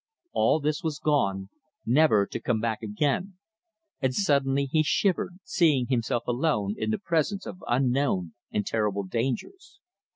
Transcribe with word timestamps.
All 0.33 0.59
this 0.59 0.81
was 0.81 0.97
gone, 0.97 1.49
never 1.85 2.25
to 2.25 2.39
come 2.39 2.59
back 2.59 2.81
again; 2.81 3.35
and 4.01 4.15
suddenly 4.15 4.65
he 4.65 4.81
shivered, 4.81 5.37
seeing 5.43 5.89
himself 5.89 6.25
alone 6.25 6.73
in 6.75 6.89
the 6.89 6.97
presence 6.97 7.45
of 7.45 7.63
unknown 7.67 8.33
and 8.51 8.65
terrible 8.65 9.03
dangers. 9.03 9.79